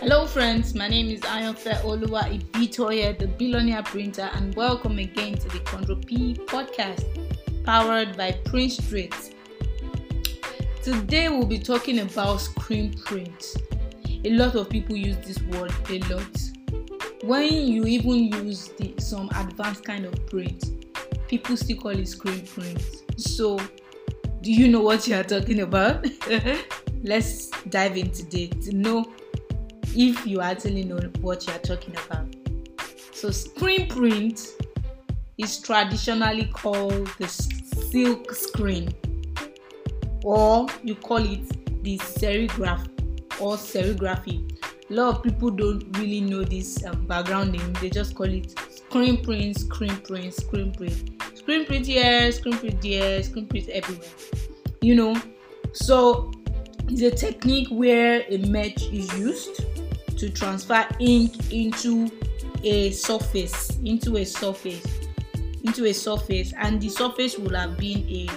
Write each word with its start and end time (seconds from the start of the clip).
Hello, 0.00 0.26
friends. 0.26 0.74
My 0.74 0.88
name 0.88 1.10
is 1.10 1.20
Ayanfe 1.20 1.74
Oluwa 1.82 2.22
Ibitoye, 2.22 3.18
the 3.18 3.26
billionaire 3.26 3.82
printer, 3.82 4.30
and 4.32 4.54
welcome 4.54 4.98
again 4.98 5.34
to 5.34 5.46
the 5.50 5.58
Control 5.58 5.98
P 5.98 6.32
podcast, 6.46 7.04
powered 7.64 8.16
by 8.16 8.32
Print 8.46 8.72
Street. 8.72 9.14
Today, 10.82 11.28
we'll 11.28 11.44
be 11.44 11.58
talking 11.58 11.98
about 11.98 12.38
screen 12.38 12.94
print. 12.94 13.56
A 14.24 14.30
lot 14.30 14.54
of 14.54 14.70
people 14.70 14.96
use 14.96 15.18
this 15.18 15.38
word 15.42 15.70
a 15.90 15.98
lot. 16.08 16.40
When 17.22 17.52
you 17.52 17.84
even 17.84 18.32
use 18.46 18.68
the, 18.78 18.94
some 18.98 19.28
advanced 19.36 19.84
kind 19.84 20.06
of 20.06 20.14
print, 20.28 20.64
people 21.28 21.58
still 21.58 21.76
call 21.76 21.90
it 21.90 22.08
screen 22.08 22.46
print. 22.46 22.82
So, 23.18 23.58
do 24.40 24.50
you 24.50 24.66
know 24.68 24.80
what 24.80 25.06
you 25.06 25.16
are 25.16 25.24
talking 25.24 25.60
about? 25.60 26.06
Let's 27.02 27.50
dive 27.68 27.98
in 27.98 28.10
today 28.12 28.46
to 28.46 28.74
know 28.74 29.04
if 29.94 30.26
you 30.26 30.40
actually 30.40 30.84
know 30.84 30.98
what 31.20 31.46
you 31.46 31.52
are 31.52 31.58
talking 31.58 31.94
about. 32.06 32.26
So, 33.12 33.30
screen 33.30 33.88
print 33.88 34.54
is 35.38 35.58
traditionally 35.58 36.46
called 36.46 37.08
the 37.18 37.28
silk 37.28 38.32
screen, 38.32 38.94
or 40.24 40.66
you 40.82 40.94
call 40.94 41.18
it 41.18 41.82
the 41.82 41.98
serigraph 41.98 42.88
or 43.40 43.56
serigraphy. 43.56 44.46
A 44.90 44.92
lot 44.92 45.16
of 45.16 45.22
people 45.22 45.50
don't 45.50 45.96
really 45.98 46.20
know 46.20 46.42
this 46.42 46.84
um, 46.84 47.06
background 47.06 47.52
name, 47.52 47.72
they 47.80 47.90
just 47.90 48.14
call 48.14 48.26
it 48.26 48.54
screen 48.70 49.22
print, 49.22 49.58
screen 49.58 49.96
print, 49.98 50.34
screen 50.34 50.72
print. 50.72 51.22
Screen 51.34 51.64
print 51.64 51.86
here, 51.86 52.30
screen 52.32 52.58
print 52.58 52.82
there, 52.82 53.22
screen 53.22 53.46
print 53.46 53.68
everywhere. 53.68 54.08
You 54.82 54.94
know, 54.94 55.16
so 55.72 56.32
it's 56.88 57.02
a 57.02 57.10
technique 57.10 57.68
where 57.70 58.24
a 58.28 58.38
mesh 58.38 58.82
is 58.90 59.16
used 59.18 59.64
to 60.20 60.28
transfer 60.28 60.86
ink 60.98 61.50
into 61.50 62.10
a 62.62 62.90
surface 62.90 63.78
into 63.84 64.18
a 64.18 64.24
surface 64.24 64.84
into 65.64 65.86
a 65.86 65.92
surface 65.92 66.52
and 66.58 66.80
the 66.80 66.88
surface 66.90 67.38
will 67.38 67.54
have 67.54 67.76
been 67.78 68.06
a 68.08 68.28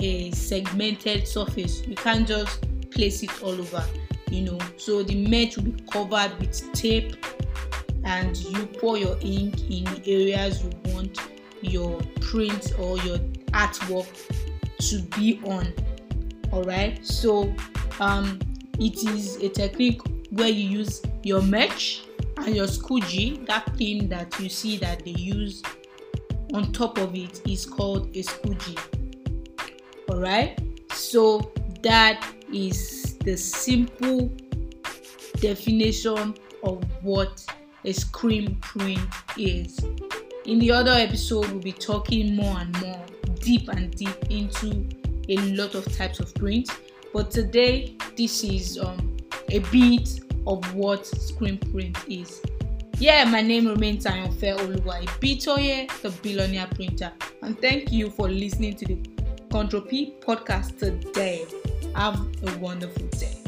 a 0.00 0.30
segmented 0.32 1.26
surface. 1.26 1.86
You 1.86 1.94
can't 1.94 2.28
just 2.28 2.66
place 2.90 3.22
it 3.22 3.42
all 3.42 3.58
over 3.60 3.84
you 4.30 4.42
know. 4.42 4.58
So 4.76 5.02
the 5.02 5.26
mesh 5.26 5.56
will 5.56 5.64
be 5.64 5.82
covered 5.90 6.38
with 6.38 6.72
tape 6.72 7.16
and 8.04 8.36
you 8.36 8.66
pour 8.66 8.96
your 8.96 9.16
ink 9.20 9.70
in 9.70 9.84
the 9.84 10.02
areas 10.06 10.62
you 10.62 10.70
want 10.92 11.18
your 11.60 12.00
print 12.20 12.72
or 12.78 12.98
your 12.98 13.18
artwork 13.52 14.06
to 14.90 15.00
be 15.18 15.40
on. 15.44 15.72
All 16.52 16.62
right? 16.62 17.04
So 17.04 17.52
um 17.98 18.38
it 18.78 19.02
is 19.04 19.36
a 19.36 19.48
technique 19.48 20.00
where 20.36 20.48
you 20.48 20.68
use 20.78 21.02
your 21.22 21.42
mesh 21.42 22.04
and 22.38 22.54
your 22.54 22.66
squeegee 22.66 23.38
that 23.46 23.64
thing 23.76 24.08
that 24.08 24.38
you 24.38 24.48
see 24.48 24.76
that 24.76 25.04
they 25.04 25.12
use 25.12 25.62
on 26.54 26.72
top 26.72 26.98
of 26.98 27.14
it 27.14 27.40
is 27.48 27.66
called 27.66 28.14
a 28.16 28.22
squeegee 28.22 28.76
all 30.08 30.20
right 30.20 30.58
so 30.92 31.52
that 31.82 32.26
is 32.52 33.16
the 33.18 33.36
simple 33.36 34.30
definition 35.40 36.34
of 36.62 36.84
what 37.02 37.44
a 37.84 37.92
screen 37.92 38.56
print 38.56 39.00
is. 39.36 39.78
In 40.44 40.58
the 40.58 40.70
other 40.70 40.92
episode 40.92 41.48
we'll 41.50 41.60
be 41.60 41.72
talking 41.72 42.34
more 42.34 42.58
and 42.58 42.80
more 42.80 43.04
deep 43.40 43.68
and 43.68 43.94
deep 43.94 44.30
into 44.30 44.88
a 45.28 45.36
lot 45.54 45.74
of 45.74 45.84
types 45.96 46.20
of 46.20 46.34
print. 46.34 46.70
But 47.12 47.30
today 47.30 47.96
this 48.16 48.44
is 48.44 48.78
um, 48.78 49.16
a 49.50 49.60
bit 49.70 50.20
of 50.46 50.74
what 50.74 51.06
screen 51.06 51.58
print 51.58 51.96
is. 52.08 52.40
Yeah, 52.98 53.24
my 53.24 53.42
name 53.42 53.66
remains 53.68 54.06
Ayonfe 54.06 54.56
Oluwa 54.56 55.04
Ibitoye, 55.04 55.88
the 56.00 56.10
billionaire 56.22 56.68
printer, 56.74 57.12
and 57.42 57.60
thank 57.60 57.92
you 57.92 58.10
for 58.10 58.28
listening 58.28 58.74
to 58.76 58.86
the 58.86 58.98
Control 59.50 59.82
P 59.82 60.14
podcast 60.20 60.78
today. 60.78 61.44
Have 61.94 62.18
a 62.46 62.58
wonderful 62.58 63.06
day. 63.08 63.45